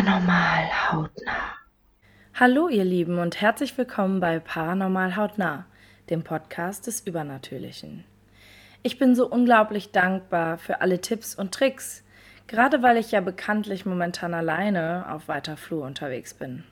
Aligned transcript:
Paranormal 0.00 0.92
hautnah. 0.92 1.58
Hallo 2.32 2.68
ihr 2.68 2.84
Lieben 2.84 3.18
und 3.18 3.38
herzlich 3.38 3.76
willkommen 3.76 4.18
bei 4.18 4.38
Paranormal 4.38 5.14
hautnah, 5.14 5.66
dem 6.08 6.24
Podcast 6.24 6.86
des 6.86 7.02
Übernatürlichen. 7.02 8.04
Ich 8.82 8.98
bin 8.98 9.14
so 9.14 9.28
unglaublich 9.28 9.92
dankbar 9.92 10.56
für 10.56 10.80
alle 10.80 11.02
Tipps 11.02 11.34
und 11.34 11.52
Tricks, 11.52 12.02
gerade 12.46 12.80
weil 12.82 12.96
ich 12.96 13.10
ja 13.10 13.20
bekanntlich 13.20 13.84
momentan 13.84 14.32
alleine 14.32 15.04
auf 15.10 15.28
weiter 15.28 15.58
Flur 15.58 15.84
unterwegs 15.84 16.32
bin. 16.32 16.64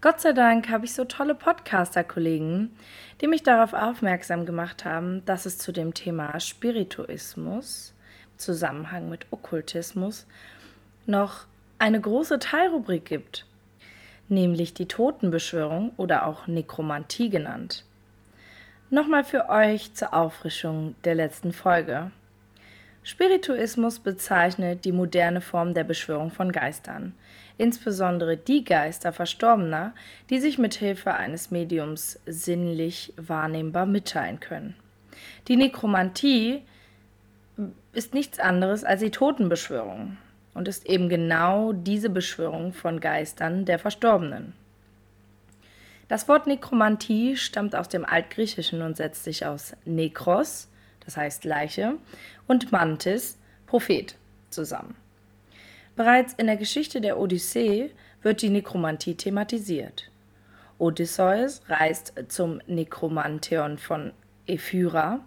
Gott 0.00 0.22
sei 0.22 0.32
Dank 0.32 0.70
habe 0.70 0.86
ich 0.86 0.94
so 0.94 1.04
tolle 1.04 1.34
Podcaster-Kollegen, 1.34 2.74
die 3.20 3.26
mich 3.26 3.42
darauf 3.42 3.74
aufmerksam 3.74 4.46
gemacht 4.46 4.86
haben, 4.86 5.22
dass 5.26 5.44
es 5.44 5.58
zu 5.58 5.72
dem 5.72 5.92
Thema 5.92 6.40
Spirituismus, 6.40 7.92
Zusammenhang 8.38 9.10
mit 9.10 9.26
Okkultismus, 9.30 10.26
noch 11.04 11.44
eine 11.78 12.00
große 12.00 12.38
Teilrubrik 12.38 13.04
gibt, 13.04 13.46
nämlich 14.28 14.74
die 14.74 14.88
Totenbeschwörung 14.88 15.92
oder 15.96 16.26
auch 16.26 16.46
Nekromantie 16.46 17.30
genannt. 17.30 17.84
Nochmal 18.88 19.24
für 19.24 19.48
euch 19.48 19.94
zur 19.94 20.14
Auffrischung 20.14 20.94
der 21.04 21.14
letzten 21.14 21.52
Folge. 21.52 22.10
Spirituismus 23.02 24.00
bezeichnet 24.00 24.84
die 24.84 24.92
moderne 24.92 25.40
Form 25.40 25.74
der 25.74 25.84
Beschwörung 25.84 26.30
von 26.30 26.50
Geistern, 26.50 27.14
insbesondere 27.58 28.36
die 28.36 28.64
Geister 28.64 29.12
Verstorbener, 29.12 29.94
die 30.30 30.40
sich 30.40 30.58
mit 30.58 30.74
Hilfe 30.74 31.14
eines 31.14 31.50
Mediums 31.50 32.18
sinnlich 32.26 33.12
wahrnehmbar 33.16 33.86
mitteilen 33.86 34.40
können. 34.40 34.74
Die 35.46 35.56
Nekromantie 35.56 36.62
ist 37.92 38.12
nichts 38.12 38.38
anderes 38.38 38.82
als 38.82 39.00
die 39.00 39.10
Totenbeschwörung 39.10 40.16
und 40.56 40.68
ist 40.68 40.86
eben 40.86 41.08
genau 41.08 41.72
diese 41.72 42.08
Beschwörung 42.08 42.72
von 42.72 42.98
Geistern 42.98 43.66
der 43.66 43.78
Verstorbenen. 43.78 44.54
Das 46.08 46.28
Wort 46.28 46.46
Nekromantie 46.46 47.36
stammt 47.36 47.76
aus 47.76 47.88
dem 47.88 48.04
Altgriechischen 48.04 48.80
und 48.80 48.96
setzt 48.96 49.24
sich 49.24 49.44
aus 49.44 49.74
Nekros, 49.84 50.68
das 51.04 51.16
heißt 51.16 51.44
Leiche, 51.44 51.94
und 52.46 52.72
Mantis, 52.72 53.38
Prophet, 53.66 54.16
zusammen. 54.50 54.94
Bereits 55.94 56.32
in 56.34 56.46
der 56.46 56.56
Geschichte 56.56 57.00
der 57.00 57.18
Odyssee 57.18 57.90
wird 58.22 58.40
die 58.40 58.50
Nekromantie 58.50 59.14
thematisiert. 59.14 60.10
Odysseus 60.78 61.62
reist 61.68 62.14
zum 62.28 62.60
Nekromantheon 62.66 63.76
von 63.78 64.12
Ephyra, 64.46 65.20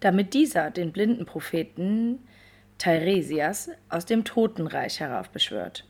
damit 0.00 0.34
dieser 0.34 0.70
den 0.70 0.92
blinden 0.92 1.24
Propheten 1.24 2.20
Teiresias 2.78 3.70
aus 3.88 4.06
dem 4.06 4.24
Totenreich 4.24 5.00
heraufbeschwört. 5.00 5.84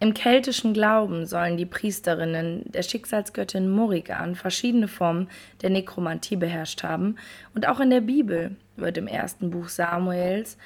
Im 0.00 0.14
keltischen 0.14 0.74
Glauben 0.74 1.26
sollen 1.26 1.56
die 1.56 1.66
Priesterinnen 1.66 2.62
der 2.66 2.82
Schicksalsgöttin 2.82 3.68
Morrigan 3.68 4.36
verschiedene 4.36 4.86
Formen 4.86 5.28
der 5.60 5.70
Nekromantie 5.70 6.36
beherrscht 6.36 6.84
haben, 6.84 7.16
und 7.54 7.66
auch 7.66 7.80
in 7.80 7.90
der 7.90 8.00
Bibel 8.00 8.54
wird 8.76 8.96
im 8.96 9.08
ersten 9.08 9.50
Buch 9.50 9.68
Samuels 9.68 10.56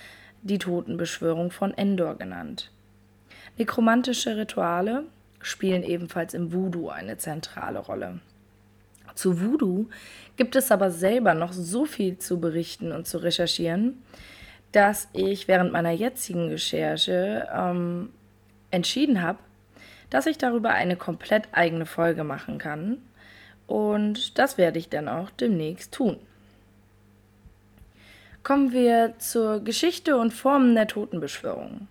die 0.43 0.59
Totenbeschwörung 0.59 1.51
von 1.51 1.73
Endor 1.73 2.17
genannt. 2.17 2.71
Nekromantische 3.57 4.37
Rituale 4.37 5.05
spielen 5.41 5.83
ebenfalls 5.83 6.35
im 6.35 6.53
Voodoo 6.53 6.89
eine 6.89 7.17
zentrale 7.17 7.79
Rolle. 7.79 8.21
Zu 9.15 9.41
Voodoo 9.41 9.87
gibt 10.37 10.57
es 10.57 10.71
aber 10.71 10.91
selber 10.91 11.35
noch 11.35 11.53
so 11.53 11.85
viel 11.85 12.19
zu 12.19 12.41
berichten 12.41 12.93
und 12.93 13.07
zu 13.07 13.19
recherchieren, 13.19 14.03
dass 14.73 15.09
ich 15.13 15.49
während 15.49 15.73
meiner 15.73 15.91
jetzigen 15.91 16.49
Recherche 16.49 17.49
ähm, 17.55 18.11
entschieden 18.71 19.23
habe, 19.23 19.39
dass 20.11 20.27
ich 20.27 20.39
darüber 20.39 20.71
eine 20.71 20.97
komplett 20.97 21.49
eigene 21.53 21.87
Folge 21.87 22.25
machen 22.25 22.59
kann. 22.59 22.99
Und 23.67 24.39
das 24.39 24.59
werde 24.59 24.79
ich 24.79 24.89
dann 24.89 25.09
auch 25.09 25.31
demnächst 25.31 25.93
tun. 25.93 26.19
Kommen 28.43 28.73
wir 28.73 29.15
zur 29.19 29.61
Geschichte 29.61 30.17
und 30.17 30.33
Formen 30.33 30.75
der 30.75 30.89
Totenbeschwörung. 30.89 31.87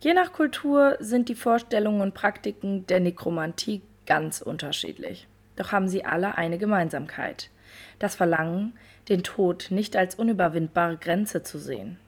Je 0.00 0.14
nach 0.14 0.32
Kultur 0.32 0.96
sind 1.00 1.28
die 1.28 1.34
Vorstellungen 1.34 2.00
und 2.00 2.14
Praktiken 2.14 2.86
der 2.86 3.00
Nekromantie 3.00 3.82
ganz 4.06 4.40
unterschiedlich. 4.40 5.26
Doch 5.56 5.72
haben 5.72 5.88
sie 5.88 6.04
alle 6.04 6.36
eine 6.36 6.58
Gemeinsamkeit. 6.58 7.50
Das 7.98 8.16
Verlangen, 8.16 8.72
den 9.08 9.22
Tod 9.22 9.66
nicht 9.70 9.96
als 9.96 10.14
unüberwindbare 10.14 10.96
Grenze 10.96 11.42
zu 11.42 11.58
sehen. 11.58 11.98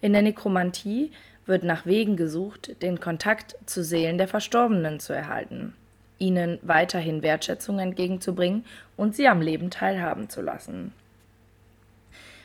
In 0.00 0.12
der 0.12 0.22
Nekromantie 0.22 1.10
wird 1.46 1.64
nach 1.64 1.86
Wegen 1.86 2.16
gesucht, 2.16 2.82
den 2.82 3.00
Kontakt 3.00 3.56
zu 3.66 3.82
Seelen 3.82 4.18
der 4.18 4.28
Verstorbenen 4.28 5.00
zu 5.00 5.12
erhalten, 5.12 5.74
ihnen 6.18 6.58
weiterhin 6.62 7.22
Wertschätzung 7.22 7.78
entgegenzubringen 7.78 8.64
und 8.96 9.16
sie 9.16 9.28
am 9.28 9.40
Leben 9.40 9.70
teilhaben 9.70 10.28
zu 10.28 10.42
lassen. 10.42 10.92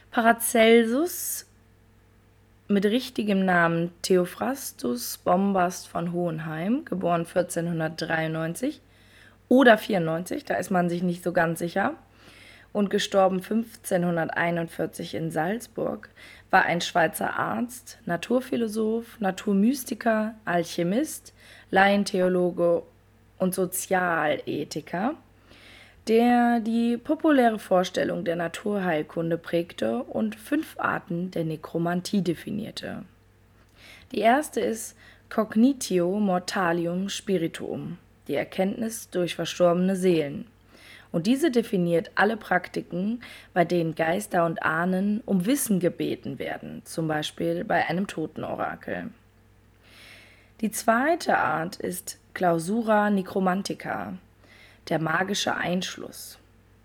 Paracelsus 0.10 1.46
mit 2.68 2.86
richtigem 2.86 3.46
Namen 3.46 3.92
Theophrastus 4.02 5.18
Bombast 5.18 5.88
von 5.88 6.12
Hohenheim, 6.12 6.86
geboren 6.86 7.26
1493 7.28 8.82
oder 9.50 9.78
94, 9.78 10.46
da 10.46 10.56
ist 10.56 10.72
man 10.72 10.90
sich 10.90 11.04
nicht 11.04 11.24
so 11.24 11.34
ganz 11.34 11.60
sicher, 11.60 11.94
und 12.72 12.90
gestorben 12.90 13.38
1541 13.38 15.14
in 15.14 15.30
Salzburg, 15.30 16.10
war 16.54 16.66
ein 16.66 16.82
Schweizer 16.82 17.34
Arzt, 17.38 17.98
Naturphilosoph, 18.06 19.20
Naturmystiker, 19.20 20.36
Alchemist, 20.46 21.34
Laientheologe 21.72 22.84
und 23.40 23.56
Sozialethiker, 23.56 25.16
der 26.08 26.60
die 26.60 26.98
populäre 26.98 27.58
Vorstellung 27.58 28.24
der 28.24 28.36
Naturheilkunde 28.36 29.40
prägte 29.40 30.04
und 30.04 30.36
fünf 30.36 30.76
Arten 30.78 31.32
der 31.32 31.44
Nekromantie 31.44 32.22
definierte. 32.22 33.04
Die 34.12 34.20
erste 34.20 34.60
ist 34.60 34.96
Cognitio 35.32 36.20
Mortalium 36.20 37.10
Spirituum, 37.10 37.98
die 38.28 38.36
Erkenntnis 38.36 39.10
durch 39.10 39.34
verstorbene 39.34 39.96
Seelen. 39.96 40.46
Und 41.14 41.28
diese 41.28 41.52
definiert 41.52 42.10
alle 42.16 42.36
Praktiken, 42.38 43.22
bei 43.54 43.64
denen 43.64 43.94
Geister 43.94 44.46
und 44.46 44.64
Ahnen 44.64 45.22
um 45.28 45.46
Wissen 45.46 45.80
gebeten 45.80 46.40
werden, 46.40 46.82
zum 46.86 47.08
Beispiel 47.08 47.64
bei 47.64 47.88
einem 47.88 48.08
Totenorakel. 48.08 49.12
Die 50.62 50.72
zweite 50.72 51.38
Art 51.38 51.76
ist 51.76 52.18
Clausura 52.34 53.12
Necromantica, 53.12 54.14
der 54.90 54.98
magische 54.98 55.56
Einschluss. 55.56 56.40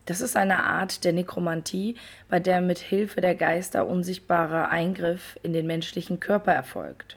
Das 0.05 0.21
ist 0.21 0.37
eine 0.37 0.63
Art 0.63 1.05
der 1.05 1.15
Nekromantie, 1.15 1.97
bei 2.29 2.39
der 2.39 2.61
mit 2.61 2.79
Hilfe 2.79 3.23
der 3.23 3.35
Geister 3.35 3.87
unsichtbarer 3.87 4.69
Eingriff 4.69 5.39
in 5.43 5.55
den 5.55 5.67
menschlichen 5.67 6.21
Körper 6.21 6.53
erfolgt. 6.53 7.17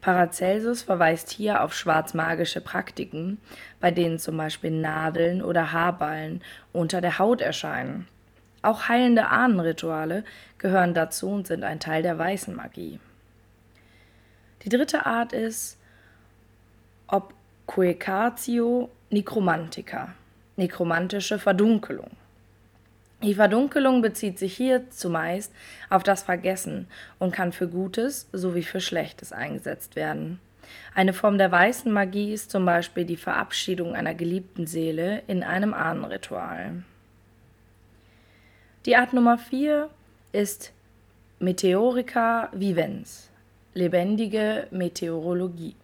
Paracelsus 0.00 0.82
verweist 0.82 1.30
hier 1.30 1.62
auf 1.62 1.74
schwarzmagische 1.74 2.60
Praktiken, 2.60 3.38
bei 3.80 3.90
denen 3.90 4.18
zum 4.18 4.36
Beispiel 4.36 4.70
Nadeln 4.70 5.42
oder 5.42 5.72
Haarballen 5.72 6.42
unter 6.72 7.00
der 7.00 7.18
Haut 7.18 7.40
erscheinen. 7.40 8.06
Auch 8.62 8.88
heilende 8.88 9.28
Ahnenrituale 9.28 10.24
gehören 10.58 10.94
dazu 10.94 11.28
und 11.30 11.46
sind 11.46 11.64
ein 11.64 11.80
Teil 11.80 12.02
der 12.02 12.18
weißen 12.18 12.54
Magie. 12.54 12.98
Die 14.62 14.68
dritte 14.68 15.06
Art 15.06 15.32
ist 15.32 15.78
Obquecatio 17.06 18.90
Necromantica, 19.10 20.14
nekromantische 20.56 21.38
Verdunkelung. 21.38 22.10
Die 23.22 23.34
Verdunkelung 23.34 24.02
bezieht 24.02 24.38
sich 24.38 24.54
hier 24.56 24.90
zumeist 24.90 25.52
auf 25.88 26.02
das 26.02 26.22
Vergessen 26.22 26.86
und 27.18 27.32
kann 27.32 27.52
für 27.52 27.66
Gutes 27.66 28.28
sowie 28.32 28.62
für 28.62 28.80
Schlechtes 28.80 29.32
eingesetzt 29.32 29.96
werden. 29.96 30.38
Eine 30.94 31.12
Form 31.12 31.38
der 31.38 31.50
weißen 31.50 31.90
Magie 31.90 32.32
ist 32.32 32.50
zum 32.50 32.66
Beispiel 32.66 33.04
die 33.04 33.16
Verabschiedung 33.16 33.94
einer 33.94 34.14
geliebten 34.14 34.66
Seele 34.66 35.22
in 35.26 35.42
einem 35.42 35.72
Ahnenritual. 35.72 36.82
Die 38.84 38.96
Art 38.96 39.12
Nummer 39.12 39.38
4 39.38 39.88
ist 40.32 40.72
Meteorica 41.38 42.50
vivens, 42.52 43.30
lebendige 43.74 44.66
Meteorologie. 44.70 45.74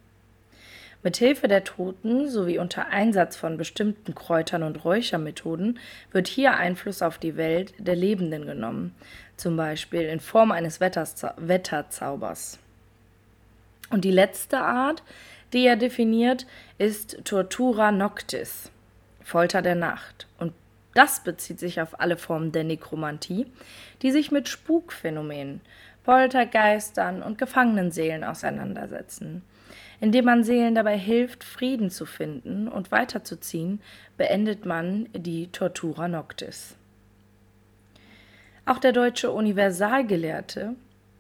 Mit 1.04 1.16
Hilfe 1.16 1.48
der 1.48 1.64
Toten 1.64 2.28
sowie 2.28 2.58
unter 2.58 2.88
Einsatz 2.88 3.36
von 3.36 3.56
bestimmten 3.56 4.14
Kräutern 4.14 4.62
und 4.62 4.84
Räuchermethoden 4.84 5.80
wird 6.12 6.28
hier 6.28 6.56
Einfluss 6.56 7.02
auf 7.02 7.18
die 7.18 7.36
Welt 7.36 7.74
der 7.78 7.96
Lebenden 7.96 8.46
genommen, 8.46 8.94
zum 9.36 9.56
Beispiel 9.56 10.02
in 10.02 10.20
Form 10.20 10.52
eines 10.52 10.78
Wetterzaubers. 10.80 12.60
Und 13.90 14.04
die 14.04 14.12
letzte 14.12 14.58
Art, 14.58 15.02
die 15.52 15.66
er 15.66 15.76
definiert, 15.76 16.46
ist 16.78 17.24
Tortura 17.24 17.90
Noctis, 17.90 18.70
Folter 19.22 19.60
der 19.60 19.74
Nacht. 19.74 20.28
Und 20.38 20.52
das 20.94 21.24
bezieht 21.24 21.58
sich 21.58 21.80
auf 21.80 22.00
alle 22.00 22.16
Formen 22.16 22.52
der 22.52 22.64
Nekromantie, 22.64 23.46
die 24.02 24.12
sich 24.12 24.30
mit 24.30 24.48
Spukphänomenen, 24.48 25.62
Poltergeistern 26.04 27.22
und 27.22 27.38
Gefangenenseelen 27.38 28.24
auseinandersetzen. 28.24 29.42
Indem 30.02 30.24
man 30.24 30.42
Seelen 30.42 30.74
dabei 30.74 30.98
hilft, 30.98 31.44
Frieden 31.44 31.88
zu 31.88 32.06
finden 32.06 32.66
und 32.66 32.90
weiterzuziehen, 32.90 33.80
beendet 34.16 34.66
man 34.66 35.08
die 35.14 35.46
Tortura 35.46 36.08
Noctis. 36.08 36.74
Auch 38.66 38.78
der 38.78 38.90
deutsche 38.90 39.30
Universalgelehrte, 39.30 40.74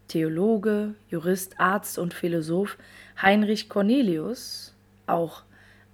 Theologe, 0.08 0.96
Jurist, 1.08 1.60
Arzt 1.60 1.96
und 1.96 2.12
Philosoph 2.12 2.76
Heinrich 3.22 3.68
Cornelius, 3.68 4.74
auch 5.06 5.42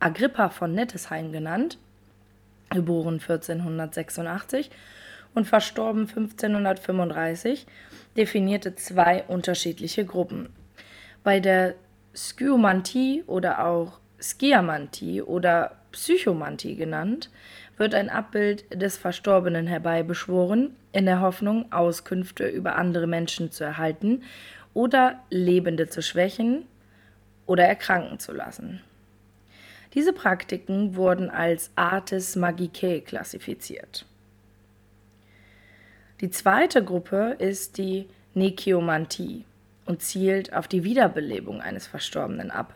Agrippa 0.00 0.48
von 0.48 0.72
Nettesheim 0.72 1.30
genannt, 1.30 1.76
geboren 2.70 3.20
1486 3.20 4.70
und 5.34 5.46
verstorben 5.46 6.08
1535, 6.08 7.66
definierte 8.16 8.76
zwei 8.76 9.24
unterschiedliche 9.24 10.06
Gruppen. 10.06 10.48
Bei 11.22 11.38
der 11.38 11.74
Skyomantie 12.14 13.22
oder 13.26 13.64
auch 13.66 13.98
Skiamantie 14.20 15.22
oder 15.22 15.76
Psychomantie 15.92 16.76
genannt, 16.76 17.30
wird 17.76 17.94
ein 17.94 18.10
Abbild 18.10 18.64
des 18.74 18.96
Verstorbenen 18.96 19.66
herbeibeschworen, 19.66 20.74
in 20.92 21.06
der 21.06 21.20
Hoffnung, 21.20 21.70
Auskünfte 21.72 22.48
über 22.48 22.76
andere 22.76 23.06
Menschen 23.06 23.50
zu 23.52 23.64
erhalten 23.64 24.22
oder 24.74 25.20
Lebende 25.30 25.88
zu 25.88 26.02
schwächen 26.02 26.64
oder 27.46 27.64
erkranken 27.64 28.18
zu 28.18 28.32
lassen. 28.32 28.82
Diese 29.94 30.12
Praktiken 30.12 30.96
wurden 30.96 31.30
als 31.30 31.70
Artes 31.76 32.36
Magicae 32.36 33.00
klassifiziert. 33.00 34.04
Die 36.20 36.30
zweite 36.30 36.84
Gruppe 36.84 37.36
ist 37.38 37.78
die 37.78 38.08
Nekiomantie 38.34 39.44
und 39.88 40.02
zielt 40.02 40.52
auf 40.52 40.68
die 40.68 40.84
Wiederbelebung 40.84 41.62
eines 41.62 41.86
Verstorbenen 41.86 42.50
ab. 42.50 42.74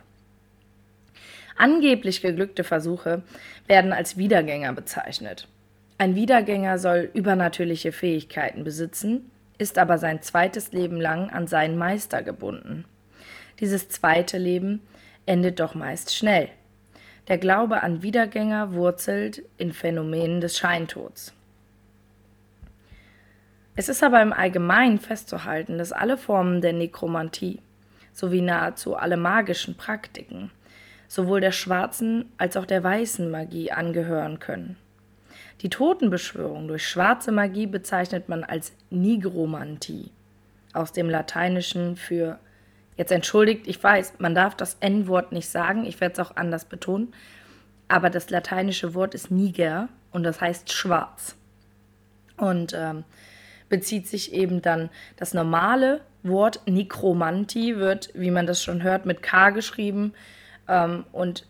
Angeblich 1.56 2.23
geglückte 2.23 2.64
Versuche 2.64 3.23
werden 3.67 3.93
als 3.93 4.17
Wiedergänger 4.17 4.73
bezeichnet. 4.73 5.47
Ein 5.99 6.14
Wiedergänger 6.14 6.79
soll 6.79 7.11
übernatürliche 7.12 7.93
Fähigkeiten 7.93 8.64
besitzen, 8.64 9.31
ist 9.59 9.76
aber 9.79 9.99
sein 9.99 10.23
zweites 10.23 10.73
Leben 10.73 11.00
lang 11.00 11.29
an 11.29 11.47
seinen 11.47 11.76
Meister 11.76 12.23
gebunden. 12.23 12.87
Dieses 13.61 13.91
zweite 13.91 14.38
Leben 14.38 14.81
endet 15.26 15.61
doch 15.61 15.75
meist 15.75 16.17
schnell. 16.17 16.49
Der 17.29 17.37
Glaube 17.37 17.82
an 17.82 18.03
Wiedergänger 18.03 18.73
wurzelt 18.73 19.43
in 19.59 19.73
Phänomenen 19.73 20.41
des 20.41 20.56
Scheintods. 20.56 21.35
Es 23.75 23.89
ist 23.89 24.03
aber 24.03 24.21
im 24.21 24.33
Allgemeinen 24.33 24.99
festzuhalten, 24.99 25.79
dass 25.79 25.93
alle 25.93 26.19
Formen 26.19 26.61
der 26.61 26.73
Nekromantie 26.73 27.61
sowie 28.13 28.43
nahezu 28.43 28.97
alle 28.97 29.17
magischen 29.17 29.77
Praktiken 29.77 30.51
sowohl 31.09 31.41
der 31.41 31.53
schwarzen 31.53 32.31
als 32.39 32.57
auch 32.57 32.65
der 32.65 32.83
weißen 32.83 33.31
Magie 33.31 33.71
angehören 33.71 34.39
können. 34.39 34.77
Die 35.61 35.69
Totenbeschwörung 35.69 36.69
durch 36.69 36.89
schwarze 36.89 37.33
Magie 37.33 37.67
bezeichnet 37.67 38.29
man 38.29 38.45
als 38.45 38.73
Nigromantie, 38.91 40.11
aus 40.73 40.93
dem 40.93 41.11
Lateinischen 41.11 41.97
für 41.97 42.39
Jetzt 42.97 43.11
entschuldigt, 43.11 43.67
ich 43.67 43.83
weiß, 43.83 44.15
man 44.19 44.35
darf 44.35 44.55
das 44.55 44.77
N-Wort 44.81 45.33
nicht 45.33 45.49
sagen, 45.49 45.85
ich 45.87 46.01
werde 46.01 46.13
es 46.13 46.19
auch 46.21 46.37
anders 46.37 46.67
betonen, 46.67 47.13
aber 47.89 48.11
das 48.11 48.29
lateinische 48.31 48.95
Wort 48.95 49.15
ist 49.15 49.31
Niger 49.31 49.89
und 50.11 50.25
das 50.25 50.41
heißt 50.41 50.73
schwarz. 50.73 51.37
Und 52.37 52.75
ähm, 52.77 53.05
bezieht 53.73 54.07
sich 54.07 54.35
eben 54.35 54.61
dann 54.61 54.91
das 55.17 55.33
normale 55.33 56.03
Wort 56.23 56.61
Nekromantie, 56.67 57.77
wird, 57.77 58.11
wie 58.13 58.31
man 58.31 58.47
das 58.47 58.63
schon 58.63 58.83
hört, 58.83 59.07
mit 59.07 59.23
K 59.23 59.49
geschrieben. 59.49 60.13
Ähm, 60.69 61.05
und 61.11 61.47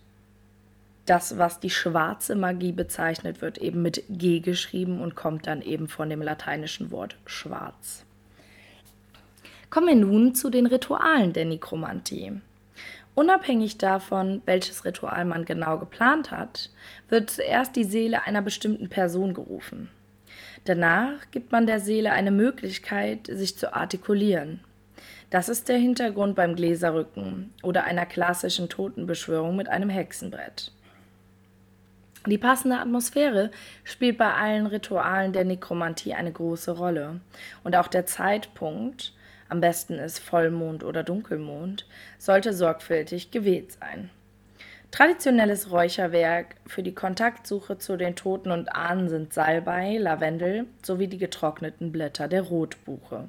das, 1.05 1.37
was 1.37 1.59
die 1.59 1.69
schwarze 1.69 2.37
Magie 2.37 2.71
bezeichnet, 2.71 3.43
wird 3.43 3.59
eben 3.59 3.83
mit 3.83 4.05
G 4.09 4.39
geschrieben 4.39 5.01
und 5.01 5.17
kommt 5.17 5.49
dann 5.49 5.63
eben 5.63 5.89
von 5.89 6.09
dem 6.09 6.23
lateinischen 6.23 6.93
Wort 6.93 7.17
schwarz. 7.27 8.05
Kommen 9.69 9.89
wir 9.89 9.97
nun 9.97 10.37
zu 10.37 10.49
den 10.49 10.67
Ritualen 10.67 11.33
der 11.33 11.47
Nekromantie. 11.47 12.41
Unabhängig 13.17 13.79
davon, 13.79 14.43
welches 14.47 14.85
Ritual 14.85 15.25
man 15.25 15.45
genau 15.45 15.77
geplant 15.79 16.31
hat, 16.31 16.71
wird 17.09 17.31
zuerst 17.31 17.75
die 17.75 17.83
Seele 17.83 18.23
einer 18.23 18.43
bestimmten 18.43 18.89
Person 18.89 19.35
gerufen. 19.35 19.91
Danach 20.65 21.31
gibt 21.33 21.51
man 21.51 21.67
der 21.67 21.81
Seele 21.81 22.13
eine 22.13 22.31
Möglichkeit, 22.31 23.27
sich 23.27 23.59
zu 23.59 23.75
artikulieren. 23.75 24.61
Das 25.31 25.49
ist 25.49 25.69
der 25.69 25.79
Hintergrund 25.79 26.37
beim 26.37 26.55
Gläserrücken 26.55 27.53
oder 27.63 27.85
einer 27.85 28.07
klassischen 28.07 28.69
Totenbeschwörung 28.69 29.57
mit 29.57 29.69
einem 29.69 29.89
Hexenbrett. 29.89 30.71
Die 32.27 32.39
passende 32.39 32.79
Atmosphäre 32.79 33.51
spielt 33.83 34.19
bei 34.19 34.33
allen 34.33 34.67
Ritualen 34.67 35.33
der 35.33 35.45
Nekromantie 35.45 36.15
eine 36.15 36.31
große 36.31 36.71
Rolle. 36.71 37.21
Und 37.65 37.75
auch 37.75 37.89
der 37.89 38.07
Zeitpunkt, 38.07 39.13
am 39.49 39.61
besten 39.61 39.95
ist 39.95 40.21
Vollmond 40.21 40.85
oder 40.85 41.03
Dunkelmond, 41.03 41.89
sollte 42.19 42.53
sorgfältig 42.53 43.33
gewählt 43.33 43.73
sein. 43.73 44.11
Traditionelles 44.93 45.71
Räucherwerk 45.71 46.57
für 46.67 46.83
die 46.83 46.95
Kontaktsuche 46.95 47.79
zu 47.79 47.97
den 47.97 48.15
Toten 48.15 48.51
und 48.51 48.75
Ahnen 48.75 49.09
sind 49.09 49.33
Salbei, 49.33 49.97
Lavendel 49.97 50.67
sowie 50.83 51.09
die 51.09 51.17
getrockneten 51.17 51.93
Blätter 51.93 52.29
der 52.29 52.43
Rotbuche. 52.43 53.27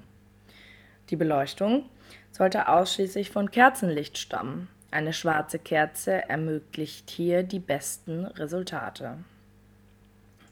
Die 1.09 1.15
Beleuchtung 1.15 1.85
sollte 2.31 2.67
ausschließlich 2.67 3.31
von 3.31 3.49
Kerzenlicht 3.49 4.17
stammen. 4.17 4.67
Eine 4.91 5.13
schwarze 5.13 5.57
Kerze 5.57 6.27
ermöglicht 6.29 7.09
hier 7.09 7.43
die 7.43 7.59
besten 7.59 8.25
Resultate. 8.25 9.19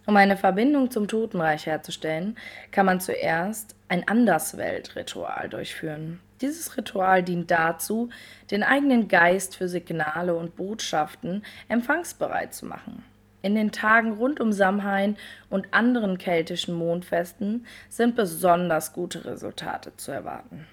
Um 0.06 0.16
eine 0.16 0.38
Verbindung 0.38 0.92
zum 0.92 1.10
Totenreich 1.10 1.66
herzustellen, 1.66 2.38
kann 2.72 2.86
man 2.86 3.02
zuerst 3.02 3.76
ein 3.90 4.08
Andersweltritual 4.08 5.50
durchführen. 5.50 6.22
Dieses 6.42 6.76
Ritual 6.76 7.24
dient 7.24 7.52
dazu, 7.52 8.10
den 8.50 8.64
eigenen 8.64 9.08
Geist 9.08 9.56
für 9.56 9.70
Signale 9.70 10.36
und 10.36 10.56
Botschaften 10.56 11.44
empfangsbereit 11.70 12.54
zu 12.54 12.66
machen. 12.66 13.04
In 13.44 13.56
den 13.56 13.72
Tagen 13.72 14.14
rund 14.14 14.40
um 14.40 14.52
Samhain 14.52 15.18
und 15.50 15.74
anderen 15.74 16.18
keltischen 16.18 16.76
Mondfesten 16.76 17.66
sind 17.90 18.16
besonders 18.16 18.94
gute 18.94 19.26
Resultate 19.26 19.96
zu 19.98 20.12
erwarten. 20.12 20.68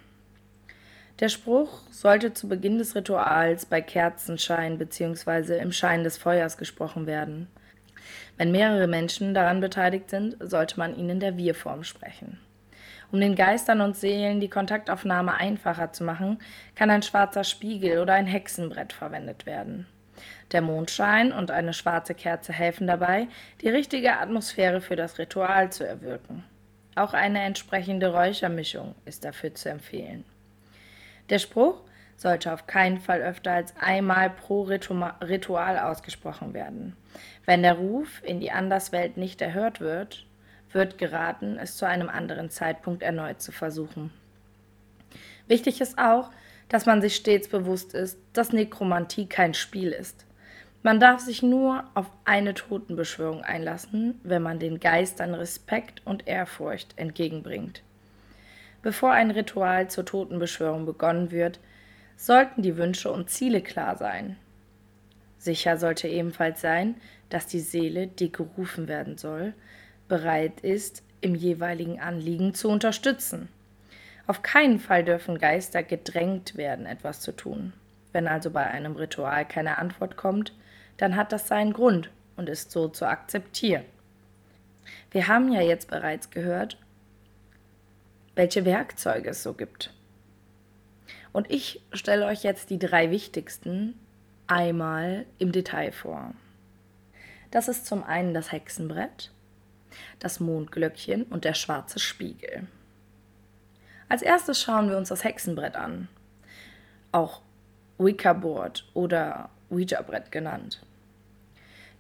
Der 1.21 1.29
Spruch 1.29 1.81
sollte 1.91 2.33
zu 2.33 2.49
Beginn 2.49 2.79
des 2.79 2.95
Rituals 2.95 3.67
bei 3.67 3.81
Kerzenschein 3.81 4.79
bzw. 4.79 5.59
im 5.59 5.73
Schein 5.73 6.05
des 6.05 6.17
Feuers 6.17 6.59
gesprochen 6.59 7.07
werden. 7.07 7.49
Wenn 8.37 8.53
mehrere 8.53 8.87
Menschen 8.87 9.35
daran 9.35 9.61
beteiligt 9.61 10.11
sind, 10.11 10.37
sollte 10.41 10.79
man 10.79 10.97
ihn 10.97 11.09
in 11.09 11.21
der 11.21 11.37
Wir-Form 11.37 11.83
sprechen. 11.83 12.39
Um 13.11 13.21
den 13.21 13.37
Geistern 13.37 13.81
und 13.81 13.97
Seelen 13.97 14.41
die 14.41 14.51
Kontaktaufnahme 14.51 15.35
einfacher 15.35 15.93
zu 15.93 16.05
machen, 16.05 16.39
kann 16.75 16.91
ein 16.91 17.03
schwarzer 17.03 17.45
Spiegel 17.45 18.01
oder 18.01 18.15
ein 18.15 18.27
Hexenbrett 18.27 18.93
verwendet 18.93 19.47
werden. 19.47 19.87
Der 20.53 20.61
Mondschein 20.63 21.33
und 21.33 21.51
eine 21.51 21.73
schwarze 21.73 22.15
Kerze 22.15 22.53
helfen 22.53 22.87
dabei, 22.87 23.29
die 23.63 23.69
richtige 23.69 24.19
Atmosphäre 24.19 24.81
für 24.81 24.97
das 24.97 25.19
Ritual 25.19 25.71
zu 25.71 25.87
erwirken. 25.87 26.45
Auch 26.97 27.15
eine 27.15 27.43
entsprechende 27.43 28.13
Räuchermischung 28.13 28.95
ist 29.05 29.25
dafür 29.25 29.55
zu 29.55 29.71
empfehlen. 29.71 30.25
Der 31.31 31.39
Spruch 31.39 31.83
sollte 32.17 32.53
auf 32.53 32.67
keinen 32.67 32.99
Fall 32.99 33.23
öfter 33.23 33.53
als 33.53 33.75
einmal 33.81 34.31
pro 34.31 34.63
Ritual 34.63 35.79
ausgesprochen 35.79 36.53
werden. 36.53 36.97
Wenn 37.47 37.63
der 37.63 37.75
Ruf 37.75 38.23
in 38.25 38.41
die 38.41 38.51
Anderswelt 38.51 39.17
nicht 39.17 39.41
erhört 39.41 39.81
wird, 39.81 40.27
wird 40.73 40.99
geraten, 40.99 41.59
es 41.59 41.77
zu 41.77 41.87
einem 41.87 42.09
anderen 42.09 42.51
Zeitpunkt 42.51 43.03
erneut 43.03 43.41
zu 43.41 43.53
versuchen. 43.53 44.13
Wichtig 45.47 45.81
ist 45.81 45.99
auch, 45.99 46.31
dass 46.69 46.87
man 46.87 47.01
sich 47.01 47.17
stets 47.17 47.49
bewusst 47.49 47.95
ist, 47.95 48.19
dass 48.33 48.53
Nekromantie 48.53 49.27
kein 49.27 49.55
Spiel 49.55 49.91
ist. 49.91 50.27
Man 50.83 51.01
darf 51.01 51.21
sich 51.21 51.43
nur 51.43 51.85
auf 51.95 52.07
eine 52.25 52.55
Totenbeschwörung 52.55 53.43
einlassen, 53.43 54.21
wenn 54.23 54.43
man 54.43 54.59
den 54.59 54.79
Geistern 54.79 55.35
Respekt 55.35 56.03
und 56.05 56.29
Ehrfurcht 56.29 56.97
entgegenbringt. 56.97 57.83
Bevor 58.83 59.11
ein 59.11 59.31
Ritual 59.31 59.91
zur 59.91 60.05
Totenbeschwörung 60.05 60.87
begonnen 60.87 61.31
wird, 61.33 61.59
sollten 62.17 62.63
die 62.63 62.77
Wünsche 62.77 63.11
und 63.11 63.29
Ziele 63.29 63.61
klar 63.61 63.97
sein. 63.97 64.37
Sicher 65.39 65.79
sollte 65.79 66.09
ebenfalls 66.09 66.61
sein, 66.61 66.97
dass 67.29 67.47
die 67.47 67.61
Seele, 67.61 68.07
die 68.07 68.31
gerufen 68.31 68.89
werden 68.89 69.19
soll, 69.19 69.55
bereit 70.09 70.61
ist, 70.61 71.03
im 71.21 71.35
jeweiligen 71.35 72.01
Anliegen 72.01 72.55
zu 72.55 72.69
unterstützen. 72.69 73.49
Auf 74.27 74.43
keinen 74.43 74.79
Fall 74.79 75.05
dürfen 75.05 75.39
Geister 75.39 75.83
gedrängt 75.83 76.57
werden, 76.57 76.87
etwas 76.87 77.21
zu 77.21 77.33
tun. 77.33 77.73
Wenn 78.13 78.29
also 78.29 78.51
bei 78.51 78.67
einem 78.67 78.97
Ritual 78.97 79.47
keine 79.47 79.79
Antwort 79.79 80.17
kommt, 80.17 80.53
dann 80.97 81.17
hat 81.17 81.33
das 81.33 81.49
seinen 81.49 81.73
Grund 81.73 82.11
und 82.37 82.49
ist 82.49 82.71
so 82.71 82.89
zu 82.89 83.07
akzeptieren. 83.07 83.85
Wir 85.11 85.29
haben 85.29 85.53
ja 85.53 85.61
jetzt 85.61 85.91
bereits 85.91 86.31
gehört, 86.31 86.79
welche 88.35 88.65
Werkzeuge 88.65 89.31
es 89.31 89.43
so 89.43 89.55
gibt. 89.55 89.93
Und 91.33 91.51
ich 91.51 91.83
stelle 91.93 92.27
euch 92.27 92.43
jetzt 92.43 92.71
die 92.71 92.79
drei 92.79 93.11
wichtigsten 93.11 93.99
einmal 94.47 95.27
im 95.39 95.53
Detail 95.53 95.93
vor. 95.93 96.33
Das 97.51 97.69
ist 97.69 97.87
zum 97.87 98.05
einen 98.05 98.35
das 98.35 98.53
Hexenbrett, 98.53 99.31
das 100.19 100.41
Mondglöckchen 100.41 101.25
und 101.25 101.45
der 101.45 101.55
schwarze 101.55 101.99
Spiegel. 101.99 102.67
Als 104.09 104.23
erstes 104.23 104.61
schauen 104.61 104.89
wir 104.89 104.97
uns 104.97 105.11
das 105.11 105.25
Hexenbrett 105.25 105.77
an, 105.77 106.09
auch 107.13 107.43
Wicca-Board 107.99 108.87
oder 108.95 109.51
Ouija-Brett 109.71 110.33
genannt. 110.33 110.81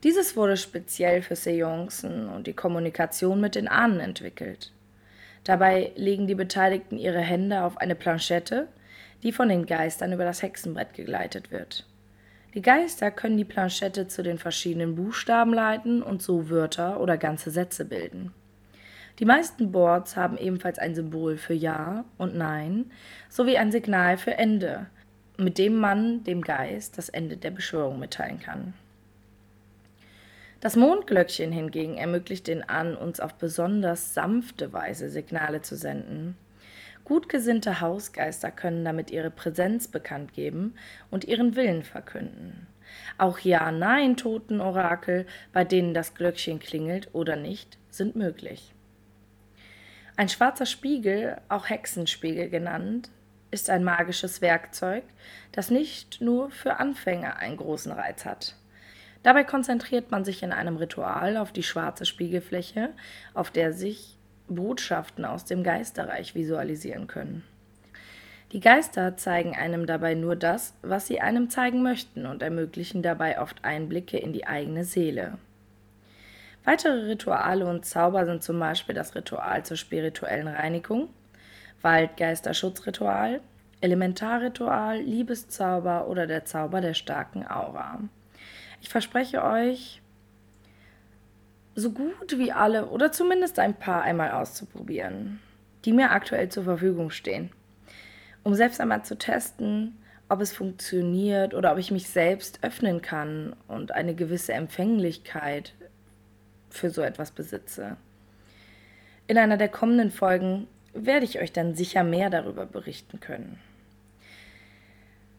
Dieses 0.04 0.36
wurde 0.36 0.56
speziell 0.56 1.22
für 1.22 1.36
Seancen 1.36 2.28
und 2.28 2.46
die 2.46 2.52
Kommunikation 2.52 3.40
mit 3.40 3.56
den 3.56 3.68
Ahnen 3.68 4.00
entwickelt. 4.00 4.72
Dabei 5.44 5.92
legen 5.96 6.26
die 6.26 6.34
Beteiligten 6.34 6.98
ihre 6.98 7.20
Hände 7.20 7.62
auf 7.62 7.78
eine 7.78 7.94
Planchette, 7.94 8.68
die 9.22 9.32
von 9.32 9.48
den 9.48 9.66
Geistern 9.66 10.12
über 10.12 10.24
das 10.24 10.42
Hexenbrett 10.42 10.94
gegleitet 10.94 11.50
wird. 11.50 11.84
Die 12.54 12.62
Geister 12.62 13.10
können 13.10 13.36
die 13.36 13.44
Planchette 13.44 14.08
zu 14.08 14.22
den 14.22 14.38
verschiedenen 14.38 14.94
Buchstaben 14.94 15.52
leiten 15.52 16.02
und 16.02 16.22
so 16.22 16.48
Wörter 16.48 17.00
oder 17.00 17.18
ganze 17.18 17.50
Sätze 17.50 17.84
bilden. 17.84 18.32
Die 19.18 19.24
meisten 19.24 19.72
Boards 19.72 20.16
haben 20.16 20.38
ebenfalls 20.38 20.78
ein 20.78 20.94
Symbol 20.94 21.36
für 21.36 21.54
Ja 21.54 22.04
und 22.16 22.36
Nein 22.36 22.90
sowie 23.28 23.58
ein 23.58 23.72
Signal 23.72 24.16
für 24.16 24.34
Ende, 24.34 24.86
mit 25.36 25.58
dem 25.58 25.76
man 25.76 26.24
dem 26.24 26.40
Geist 26.40 26.96
das 26.96 27.08
Ende 27.08 27.36
der 27.36 27.50
Beschwörung 27.50 27.98
mitteilen 27.98 28.40
kann. 28.40 28.74
Das 30.60 30.74
Mondglöckchen 30.74 31.52
hingegen 31.52 31.96
ermöglicht 31.96 32.46
den 32.46 32.68
An, 32.68 32.96
uns 32.96 33.20
auf 33.20 33.34
besonders 33.34 34.14
sanfte 34.14 34.72
Weise 34.72 35.08
Signale 35.10 35.62
zu 35.62 35.76
senden. 35.76 36.36
Gutgesinnte 37.08 37.80
Hausgeister 37.80 38.50
können 38.50 38.84
damit 38.84 39.10
ihre 39.10 39.30
Präsenz 39.30 39.88
bekannt 39.88 40.34
geben 40.34 40.74
und 41.10 41.24
ihren 41.24 41.56
Willen 41.56 41.82
verkünden. 41.82 42.66
Auch 43.16 43.38
Ja-Nein-Totenorakel, 43.38 45.26
bei 45.54 45.64
denen 45.64 45.94
das 45.94 46.12
Glöckchen 46.14 46.58
klingelt 46.58 47.08
oder 47.14 47.34
nicht, 47.34 47.78
sind 47.88 48.14
möglich. 48.14 48.74
Ein 50.16 50.28
schwarzer 50.28 50.66
Spiegel, 50.66 51.40
auch 51.48 51.70
Hexenspiegel 51.70 52.50
genannt, 52.50 53.08
ist 53.50 53.70
ein 53.70 53.84
magisches 53.84 54.42
Werkzeug, 54.42 55.04
das 55.52 55.70
nicht 55.70 56.20
nur 56.20 56.50
für 56.50 56.78
Anfänger 56.78 57.36
einen 57.36 57.56
großen 57.56 57.90
Reiz 57.90 58.26
hat. 58.26 58.54
Dabei 59.22 59.44
konzentriert 59.44 60.10
man 60.10 60.26
sich 60.26 60.42
in 60.42 60.52
einem 60.52 60.76
Ritual 60.76 61.38
auf 61.38 61.52
die 61.52 61.62
schwarze 61.62 62.04
Spiegelfläche, 62.04 62.90
auf 63.32 63.50
der 63.50 63.72
sich 63.72 64.17
Botschaften 64.48 65.24
aus 65.24 65.44
dem 65.44 65.62
Geisterreich 65.62 66.34
visualisieren 66.34 67.06
können. 67.06 67.44
Die 68.52 68.60
Geister 68.60 69.16
zeigen 69.16 69.54
einem 69.54 69.86
dabei 69.86 70.14
nur 70.14 70.34
das, 70.34 70.72
was 70.80 71.06
sie 71.06 71.20
einem 71.20 71.50
zeigen 71.50 71.82
möchten 71.82 72.24
und 72.24 72.42
ermöglichen 72.42 73.02
dabei 73.02 73.40
oft 73.40 73.62
Einblicke 73.64 74.16
in 74.16 74.32
die 74.32 74.46
eigene 74.46 74.84
Seele. 74.84 75.38
Weitere 76.64 77.06
Rituale 77.06 77.66
und 77.66 77.84
Zauber 77.84 78.24
sind 78.24 78.42
zum 78.42 78.58
Beispiel 78.58 78.94
das 78.94 79.14
Ritual 79.14 79.64
zur 79.64 79.76
spirituellen 79.76 80.48
Reinigung, 80.48 81.08
Waldgeisterschutzritual, 81.82 83.40
Elementarritual, 83.80 85.00
Liebeszauber 85.00 86.08
oder 86.08 86.26
der 86.26 86.44
Zauber 86.44 86.80
der 86.80 86.94
starken 86.94 87.46
Aura. 87.46 88.00
Ich 88.80 88.88
verspreche 88.88 89.44
euch, 89.44 90.00
so 91.78 91.92
gut 91.92 92.38
wie 92.38 92.50
alle 92.50 92.86
oder 92.86 93.12
zumindest 93.12 93.58
ein 93.60 93.74
paar 93.74 94.02
einmal 94.02 94.32
auszuprobieren, 94.32 95.38
die 95.84 95.92
mir 95.92 96.10
aktuell 96.10 96.48
zur 96.48 96.64
Verfügung 96.64 97.10
stehen, 97.10 97.50
um 98.42 98.54
selbst 98.54 98.80
einmal 98.80 99.04
zu 99.04 99.16
testen, 99.16 99.96
ob 100.28 100.40
es 100.40 100.52
funktioniert 100.52 101.54
oder 101.54 101.72
ob 101.72 101.78
ich 101.78 101.92
mich 101.92 102.08
selbst 102.08 102.64
öffnen 102.64 103.00
kann 103.00 103.54
und 103.68 103.92
eine 103.92 104.14
gewisse 104.14 104.52
Empfänglichkeit 104.54 105.74
für 106.68 106.90
so 106.90 107.00
etwas 107.00 107.30
besitze. 107.30 107.96
In 109.28 109.38
einer 109.38 109.56
der 109.56 109.68
kommenden 109.68 110.10
Folgen 110.10 110.66
werde 110.94 111.24
ich 111.24 111.38
euch 111.38 111.52
dann 111.52 111.76
sicher 111.76 112.02
mehr 112.02 112.28
darüber 112.28 112.66
berichten 112.66 113.20
können. 113.20 113.58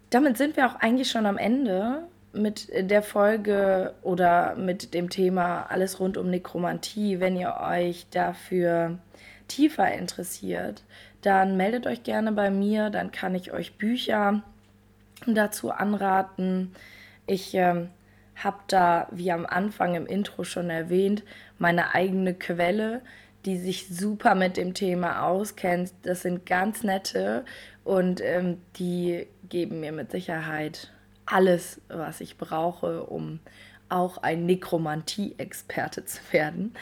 Damit 0.10 0.38
sind 0.38 0.56
wir 0.56 0.68
auch 0.68 0.76
eigentlich 0.76 1.12
schon 1.12 1.26
am 1.26 1.38
Ende 1.38 2.08
mit 2.34 2.70
der 2.72 3.02
Folge 3.02 3.94
oder 4.02 4.56
mit 4.56 4.94
dem 4.94 5.10
Thema 5.10 5.64
alles 5.64 6.00
rund 6.00 6.18
um 6.18 6.30
Nekromantie, 6.30 7.20
wenn 7.20 7.36
ihr 7.36 7.56
euch 7.60 8.08
dafür 8.12 9.00
tiefer 9.48 9.92
interessiert, 9.92 10.84
dann 11.22 11.58
meldet 11.58 11.88
euch 11.88 12.04
gerne 12.04 12.32
bei 12.32 12.50
mir, 12.50 12.90
dann 12.90 13.12
kann 13.12 13.36
ich 13.36 13.52
euch 13.52 13.78
Bücher 13.78 14.44
dazu 15.26 15.72
anraten. 15.72 16.74
Ich 17.26 17.56
äh, 17.56 17.88
habe 18.36 18.60
da, 18.68 19.08
wie 19.12 19.32
am 19.32 19.46
Anfang 19.46 19.96
im 19.96 20.06
Intro 20.06 20.44
schon 20.44 20.70
erwähnt, 20.70 21.24
meine 21.58 21.94
eigene 21.94 22.34
Quelle, 22.34 23.02
die 23.46 23.58
sich 23.58 23.88
super 23.90 24.36
mit 24.36 24.58
dem 24.58 24.74
Thema 24.74 25.24
auskennt. 25.24 25.92
Das 26.04 26.22
sind 26.22 26.46
ganz 26.46 26.84
nette 26.84 27.44
und 27.84 28.22
ähm, 28.22 28.62
die 28.78 29.28
geben 29.50 29.80
mir 29.80 29.92
mit 29.92 30.12
Sicherheit 30.12 30.92
alles, 31.32 31.82
was 31.88 32.22
ich 32.22 32.38
brauche, 32.38 33.04
um 33.04 33.40
auch 33.88 34.18
ein 34.18 34.46
Nekromantie-Experte 34.46 36.06
zu 36.06 36.22
werden. 36.32 36.74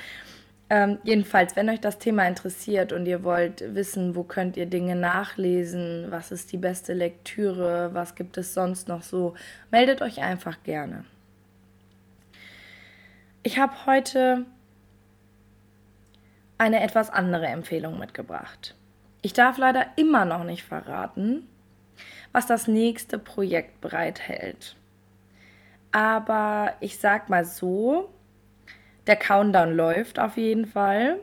Ähm, 0.70 0.98
jedenfalls, 1.04 1.56
wenn 1.56 1.70
euch 1.70 1.80
das 1.80 1.98
Thema 1.98 2.27
interessiert 2.27 2.92
und 2.92 3.06
ihr 3.06 3.24
wollt 3.24 3.74
wissen, 3.74 4.16
wo 4.16 4.24
könnt 4.24 4.58
ihr 4.58 4.66
Dinge 4.66 4.96
nachlesen, 4.96 6.08
was 6.10 6.32
ist 6.32 6.51
die 6.51 6.58
beste 6.58 6.94
Lektüre, 6.94 7.94
was 7.94 8.16
gibt 8.16 8.38
es 8.38 8.54
sonst 8.54 8.89
noch 8.89 9.01
so, 9.01 9.34
meldet 9.72 10.01
euch 10.01 10.22
einfach 10.22 10.62
gerne. 10.63 11.06
Ich 13.44 13.58
habe 13.58 13.86
heute 13.86 14.46
eine 16.58 16.82
etwas 16.82 17.10
andere 17.10 17.48
Empfehlung 17.48 17.98
mitgebracht. 17.98 18.75
Ich 19.22 19.32
darf 19.32 19.58
leider 19.58 19.86
immer 19.96 20.25
noch 20.25 20.44
nicht 20.44 20.63
verraten, 20.63 21.48
was 22.32 22.48
das 22.48 22.68
nächste 22.68 23.20
Projekt 23.20 23.82
bereithält. 23.82 24.75
Aber 25.92 26.74
ich 26.80 27.00
sag 27.00 27.30
mal 27.30 27.46
so, 27.46 28.10
der 29.08 29.16
Countdown 29.16 29.75
läuft 29.75 30.20
auf 30.20 30.38
jeden 30.38 30.66
Fall. 30.66 31.20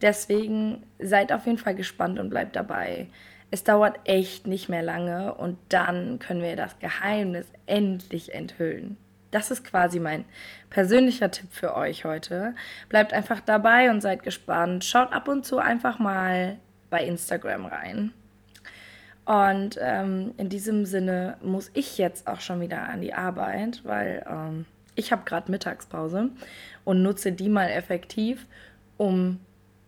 Deswegen 0.00 0.82
seid 0.98 1.32
auf 1.32 1.46
jeden 1.46 1.58
Fall 1.58 1.74
gespannt 1.74 2.18
und 2.18 2.30
bleibt 2.30 2.56
dabei. 2.56 3.08
Es 3.50 3.64
dauert 3.64 4.00
echt 4.04 4.46
nicht 4.46 4.68
mehr 4.68 4.82
lange 4.82 5.34
und 5.34 5.58
dann 5.68 6.18
können 6.18 6.42
wir 6.42 6.56
das 6.56 6.78
Geheimnis 6.78 7.46
endlich 7.66 8.32
enthüllen. 8.34 8.96
Das 9.30 9.50
ist 9.50 9.64
quasi 9.64 10.00
mein 10.00 10.24
persönlicher 10.70 11.30
Tipp 11.30 11.52
für 11.52 11.76
euch 11.76 12.04
heute. 12.04 12.54
Bleibt 12.88 13.12
einfach 13.12 13.40
dabei 13.40 13.90
und 13.90 14.00
seid 14.00 14.22
gespannt. 14.22 14.84
Schaut 14.84 15.12
ab 15.12 15.28
und 15.28 15.44
zu 15.44 15.58
einfach 15.58 15.98
mal 15.98 16.58
bei 16.90 17.04
Instagram 17.04 17.66
rein. 17.66 18.12
Und 19.24 19.78
ähm, 19.80 20.34
in 20.38 20.48
diesem 20.48 20.86
Sinne 20.86 21.36
muss 21.42 21.70
ich 21.74 21.98
jetzt 21.98 22.26
auch 22.26 22.40
schon 22.40 22.60
wieder 22.60 22.88
an 22.88 23.00
die 23.00 23.14
Arbeit, 23.14 23.82
weil 23.84 24.24
ähm, 24.28 24.66
ich 24.94 25.12
habe 25.12 25.22
gerade 25.24 25.50
Mittagspause 25.50 26.30
und 26.84 27.02
nutze 27.02 27.32
die 27.32 27.48
mal 27.48 27.68
effektiv, 27.68 28.46
um 28.96 29.40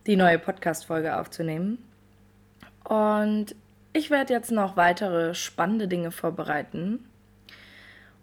die 0.06 0.16
neue 0.16 0.38
Podcast-Folge 0.38 1.16
aufzunehmen. 1.18 1.78
Und 2.84 3.54
ich 3.92 4.10
werde 4.10 4.32
jetzt 4.32 4.50
noch 4.50 4.76
weitere 4.76 5.34
spannende 5.34 5.88
Dinge 5.88 6.10
vorbereiten. 6.10 7.04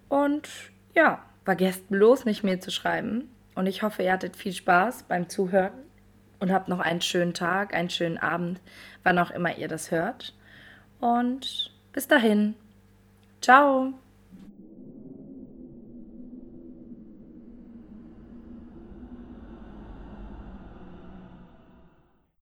Und 0.08 0.50
ja, 0.96 1.24
vergesst 1.46 1.89
bloß 1.89 2.25
nicht 2.25 2.44
mir 2.44 2.60
zu 2.60 2.72
schreiben. 2.72 3.30
Und 3.56 3.68
ich 3.68 3.84
hoffe, 3.84 4.04
ihr 4.04 4.13
hattet 4.13 4.36
viel 4.36 4.54
Spaß 4.54 5.04
beim 5.04 5.30
Zuhören 5.30 5.74
und 6.39 6.51
habt 6.51 6.70
noch 6.70 6.80
einen 6.80 7.01
schönen 7.01 7.34
Tag, 7.34 7.74
einen 7.74 7.89
schönen 7.89 8.18
Abend, 8.18 8.60
wann 9.04 9.20
auch 9.20 9.32
immer 9.32 9.58
ihr 9.58 9.68
das 9.68 9.92
hört. 9.92 10.34
Und 11.00 11.72
bis 11.94 12.08
dahin. 12.08 12.56
Ciao. 13.41 13.94